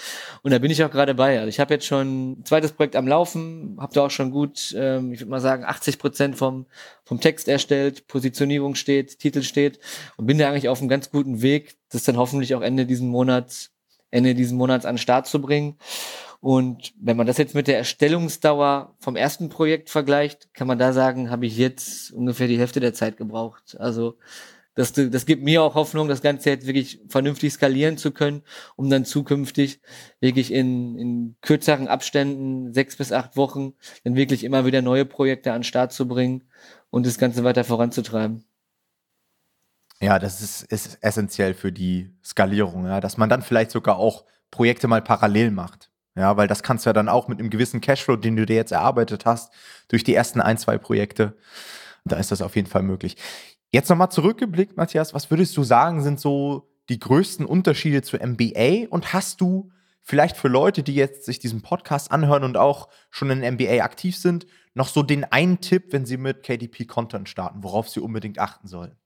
[0.43, 1.39] Und da bin ich auch gerade bei.
[1.39, 4.75] Also ich habe jetzt schon ein zweites Projekt am Laufen, habe da auch schon gut,
[4.77, 6.67] ähm, ich würde mal sagen, 80 Prozent vom,
[7.05, 9.79] vom Text erstellt, Positionierung steht, Titel steht
[10.17, 13.09] und bin da eigentlich auf einem ganz guten Weg, das dann hoffentlich auch Ende diesen
[13.09, 13.71] Monats
[14.11, 15.77] Ende dieses Monats an den Start zu bringen.
[16.41, 20.93] Und wenn man das jetzt mit der Erstellungsdauer vom ersten Projekt vergleicht, kann man da
[20.93, 23.77] sagen, habe ich jetzt ungefähr die Hälfte der Zeit gebraucht.
[23.79, 24.17] Also
[24.77, 28.43] das, das gibt mir auch Hoffnung, das Ganze jetzt wirklich vernünftig skalieren zu können,
[28.77, 29.81] um dann zukünftig
[30.21, 33.73] wirklich in, in kürzeren Abständen, sechs bis acht Wochen,
[34.05, 36.45] dann wirklich immer wieder neue Projekte an den Start zu bringen
[36.91, 38.45] und das Ganze weiter voranzutreiben.
[39.99, 44.27] Ja, das ist, ist essentiell für die Skalierung, ja, dass man dann vielleicht sogar auch
[44.51, 45.91] Projekte mal parallel macht.
[46.15, 48.57] Ja, weil das kannst du ja dann auch mit einem gewissen Cashflow, den du dir
[48.57, 49.53] jetzt erarbeitet hast,
[49.89, 51.37] durch die ersten ein, zwei Projekte,
[52.05, 53.17] da ist das auf jeden Fall möglich.
[53.77, 58.89] Jetzt nochmal zurückgeblickt, Matthias, was würdest du sagen, sind so die größten Unterschiede zu MBA
[58.89, 63.29] und hast du vielleicht für Leute, die jetzt sich diesen Podcast anhören und auch schon
[63.29, 67.63] in MBA aktiv sind, noch so den einen Tipp, wenn sie mit KDP Content starten,
[67.63, 68.97] worauf sie unbedingt achten sollen?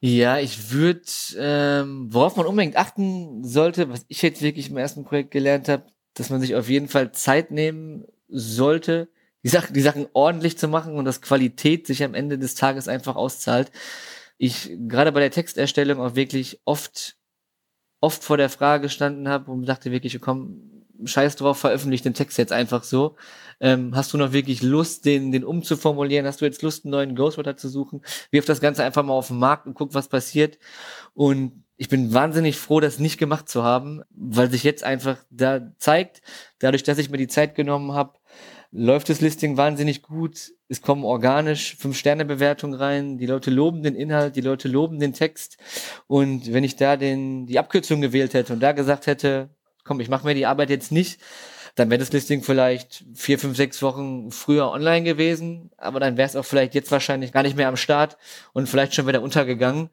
[0.00, 1.00] Ja, ich würde,
[1.38, 5.86] ähm, worauf man unbedingt achten sollte, was ich jetzt wirklich im ersten Projekt gelernt habe,
[6.12, 9.08] dass man sich auf jeden Fall Zeit nehmen sollte,
[9.42, 12.88] die Sachen, die Sachen ordentlich zu machen und dass Qualität sich am Ende des Tages
[12.88, 13.70] einfach auszahlt.
[14.38, 17.16] Ich gerade bei der Texterstellung auch wirklich oft,
[18.00, 20.72] oft vor der Frage gestanden habe und dachte wirklich, komm,
[21.04, 23.16] scheiß drauf, veröffentlicht den Text jetzt einfach so.
[23.60, 26.26] Ähm, hast du noch wirklich Lust, den, den umzuformulieren?
[26.26, 28.02] Hast du jetzt Lust, einen neuen Ghostwriter zu suchen?
[28.30, 30.58] Wirf das Ganze einfach mal auf den Markt und guck, was passiert.
[31.14, 35.72] Und ich bin wahnsinnig froh, das nicht gemacht zu haben, weil sich jetzt einfach da
[35.78, 36.22] zeigt,
[36.58, 38.18] dadurch, dass ich mir die Zeit genommen habe,
[38.72, 40.52] läuft das Listing wahnsinnig gut.
[40.68, 43.18] Es kommen organisch fünf Sterne Bewertungen rein.
[43.18, 45.58] Die Leute loben den Inhalt, die Leute loben den Text.
[46.06, 49.50] Und wenn ich da den, die Abkürzung gewählt hätte und da gesagt hätte,
[49.84, 51.20] komm, ich mache mir die Arbeit jetzt nicht,
[51.74, 56.28] dann wäre das Listing vielleicht vier, fünf, sechs Wochen früher online gewesen, aber dann wäre
[56.28, 58.18] es auch vielleicht jetzt wahrscheinlich gar nicht mehr am Start
[58.52, 59.88] und vielleicht schon wieder untergegangen.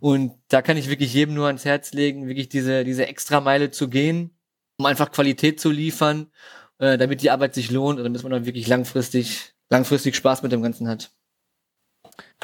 [0.00, 3.70] Und da kann ich wirklich jedem nur ans Herz legen, wirklich diese, diese extra Meile
[3.70, 4.36] zu gehen,
[4.76, 6.32] um einfach Qualität zu liefern,
[6.78, 10.52] äh, damit die Arbeit sich lohnt und damit man dann wirklich langfristig, langfristig Spaß mit
[10.52, 11.10] dem Ganzen hat.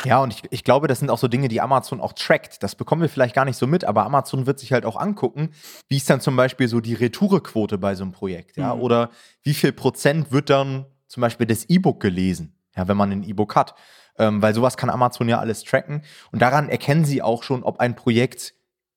[0.04, 2.62] Ja, und ich, ich glaube, das sind auch so Dinge, die Amazon auch trackt.
[2.62, 5.50] Das bekommen wir vielleicht gar nicht so mit, aber Amazon wird sich halt auch angucken,
[5.88, 8.80] wie ist dann zum Beispiel so die Retourequote bei so einem Projekt, ja, mhm.
[8.80, 9.10] oder
[9.42, 13.54] wie viel Prozent wird dann zum Beispiel das E-Book gelesen, ja, wenn man ein E-Book
[13.56, 13.74] hat.
[14.18, 16.02] Ähm, weil sowas kann Amazon ja alles tracken.
[16.32, 18.54] Und daran erkennen sie auch schon, ob ein Projekt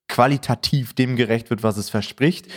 [0.08, 2.48] qualitativ dem gerecht wird, was es verspricht.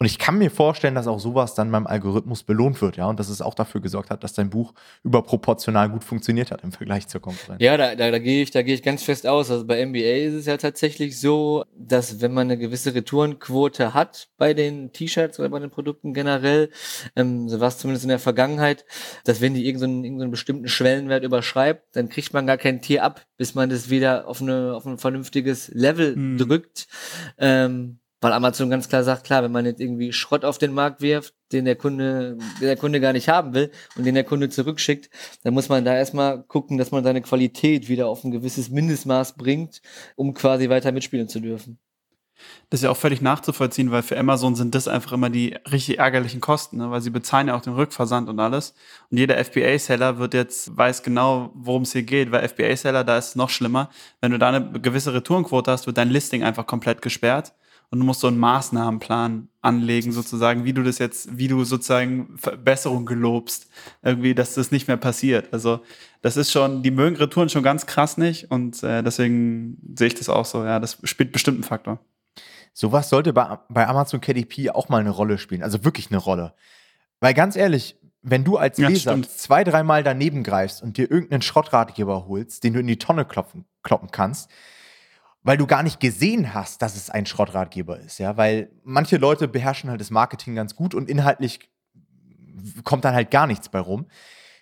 [0.00, 3.20] Und ich kann mir vorstellen, dass auch sowas dann beim Algorithmus belohnt wird, ja, und
[3.20, 4.72] dass es auch dafür gesorgt hat, dass dein Buch
[5.04, 7.60] überproportional gut funktioniert hat im Vergleich zur Konkurrenz.
[7.60, 9.50] Ja, da, da, da gehe ich, da gehe ich ganz fest aus.
[9.50, 14.30] Also bei MBA ist es ja tatsächlich so, dass wenn man eine gewisse Retourenquote hat
[14.38, 16.70] bei den T-Shirts oder bei den Produkten generell,
[17.14, 18.86] ähm, so war es zumindest in der Vergangenheit,
[19.24, 23.26] dass wenn die irgendeinen, irgendeinen bestimmten Schwellenwert überschreibt, dann kriegt man gar kein Tier ab,
[23.36, 26.38] bis man das wieder auf eine auf ein vernünftiges Level hm.
[26.38, 26.88] drückt.
[27.36, 31.00] Ähm, weil Amazon ganz klar sagt, klar, wenn man jetzt irgendwie Schrott auf den Markt
[31.00, 35.10] wirft, den der Kunde, der Kunde gar nicht haben will und den der Kunde zurückschickt,
[35.42, 39.34] dann muss man da erstmal gucken, dass man seine Qualität wieder auf ein gewisses Mindestmaß
[39.34, 39.80] bringt,
[40.16, 41.78] um quasi weiter mitspielen zu dürfen.
[42.70, 45.98] Das ist ja auch völlig nachzuvollziehen, weil für Amazon sind das einfach immer die richtig
[45.98, 46.90] ärgerlichen Kosten, ne?
[46.90, 48.74] weil sie bezahlen ja auch den Rückversand und alles.
[49.10, 53.28] Und jeder FBA-Seller wird jetzt, weiß genau, worum es hier geht, weil FBA-Seller, da ist
[53.28, 53.90] es noch schlimmer.
[54.22, 57.52] Wenn du da eine gewisse Retourenquote hast, wird dein Listing einfach komplett gesperrt
[57.90, 62.38] und du musst so einen Maßnahmenplan anlegen, sozusagen, wie du das jetzt, wie du sozusagen
[62.38, 63.68] Verbesserung gelobst,
[64.02, 65.52] irgendwie, dass das nicht mehr passiert.
[65.52, 65.80] Also
[66.22, 70.14] das ist schon, die mögen Retouren schon ganz krass nicht und äh, deswegen sehe ich
[70.14, 70.64] das auch so.
[70.64, 71.98] Ja, das spielt bestimmt einen Faktor.
[72.72, 76.54] Sowas sollte bei, bei Amazon KDP auch mal eine Rolle spielen, also wirklich eine Rolle.
[77.18, 81.42] Weil ganz ehrlich, wenn du als Leser ja, zwei, dreimal daneben greifst und dir irgendeinen
[81.42, 84.50] Schrottratgeber holst, den du in die Tonne klopfen, kloppen kannst,
[85.42, 89.48] weil du gar nicht gesehen hast, dass es ein Schrottratgeber ist, ja, weil manche Leute
[89.48, 91.70] beherrschen halt das Marketing ganz gut und inhaltlich
[92.84, 94.06] kommt dann halt gar nichts bei rum.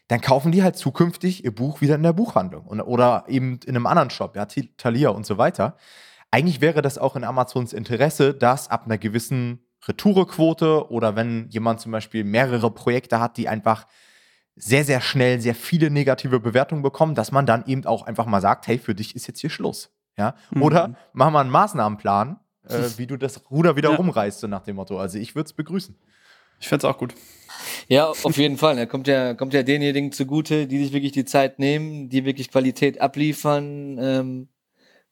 [0.07, 3.77] Dann kaufen die halt zukünftig ihr Buch wieder in der Buchhandlung und, oder eben in
[3.77, 5.77] einem anderen Shop, ja, Thalia und so weiter.
[6.31, 11.81] Eigentlich wäre das auch in Amazons Interesse, dass ab einer gewissen Retourequote oder wenn jemand
[11.81, 13.87] zum Beispiel mehrere Projekte hat, die einfach
[14.57, 18.41] sehr, sehr schnell sehr viele negative Bewertungen bekommen, dass man dann eben auch einfach mal
[18.41, 19.91] sagt, hey, für dich ist jetzt hier Schluss.
[20.19, 20.35] Ja?
[20.51, 20.63] Mhm.
[20.63, 23.97] Oder mach mal einen Maßnahmenplan, äh, wie du das Ruder wieder ja.
[23.97, 24.99] rumreißt, so nach dem Motto.
[24.99, 25.97] Also ich würde es begrüßen.
[26.61, 27.15] Ich fände es auch gut.
[27.89, 28.79] Ja, auf jeden Fall.
[28.79, 32.51] Er kommt ja, kommt ja denjenigen zugute, die sich wirklich die Zeit nehmen, die wirklich
[32.51, 34.49] Qualität abliefern, ähm,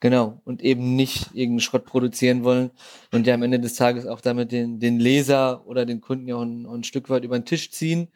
[0.00, 2.70] genau, und eben nicht irgendeinen Schrott produzieren wollen
[3.12, 6.36] und ja am Ende des Tages auch damit den, den Leser oder den Kunden ja
[6.36, 8.08] auch ein, ein Stück weit über den Tisch ziehen,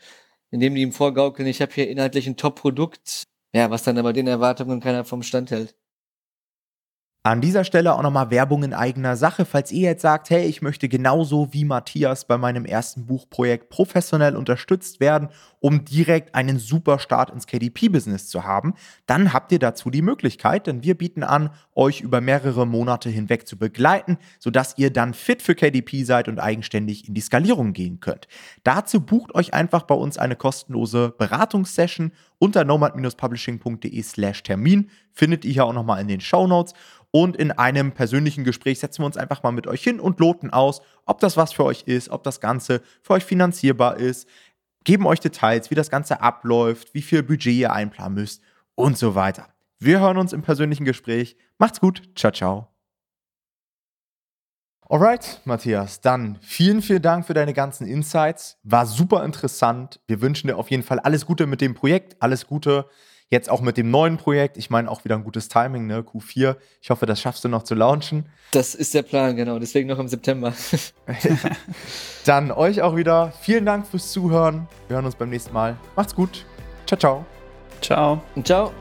[0.50, 3.24] indem die ihm vorgaukeln, ich habe hier inhaltlich ein Top-Produkt,
[3.54, 5.74] ja, was dann aber den Erwartungen keiner vom Stand hält.
[7.22, 9.44] An dieser Stelle auch nochmal Werbung in eigener Sache.
[9.44, 14.36] Falls ihr jetzt sagt, hey, ich möchte genauso wie Matthias bei meinem ersten Buchprojekt professionell
[14.36, 15.28] unterstützt werden,
[15.60, 18.74] um direkt einen super Start ins KDP-Business zu haben,
[19.06, 23.46] dann habt ihr dazu die Möglichkeit, denn wir bieten an, euch über mehrere Monate hinweg
[23.46, 28.00] zu begleiten, sodass ihr dann fit für KDP seid und eigenständig in die Skalierung gehen
[28.00, 28.26] könnt.
[28.64, 34.90] Dazu bucht euch einfach bei uns eine kostenlose Beratungssession unter nomad-publishing.de slash Termin.
[35.12, 36.74] Findet ihr hier auch nochmal in den Show Notes.
[37.12, 40.50] Und in einem persönlichen Gespräch setzen wir uns einfach mal mit euch hin und loten
[40.50, 44.28] aus, ob das was für euch ist, ob das Ganze für euch finanzierbar ist,
[44.84, 48.42] geben euch Details, wie das Ganze abläuft, wie viel Budget ihr einplanen müsst
[48.74, 49.48] und so weiter.
[49.78, 51.36] Wir hören uns im persönlichen Gespräch.
[51.58, 52.02] Macht's gut.
[52.14, 52.68] Ciao, ciao.
[54.90, 58.58] Alright, Matthias, dann vielen, vielen Dank für deine ganzen Insights.
[58.64, 60.00] War super interessant.
[60.08, 62.86] Wir wünschen dir auf jeden Fall alles Gute mit dem Projekt, alles Gute
[63.30, 64.56] Jetzt auch mit dem neuen Projekt.
[64.56, 66.00] Ich meine, auch wieder ein gutes Timing, ne?
[66.00, 66.56] Q4.
[66.82, 68.26] Ich hoffe, das schaffst du noch zu launchen.
[68.50, 69.60] Das ist der Plan, genau.
[69.60, 70.52] Deswegen noch im September.
[72.26, 74.66] Dann euch auch wieder vielen Dank fürs Zuhören.
[74.88, 75.76] Wir hören uns beim nächsten Mal.
[75.94, 76.44] Macht's gut.
[76.86, 77.24] Ciao, ciao.
[77.80, 78.20] Ciao.
[78.42, 78.72] Ciao.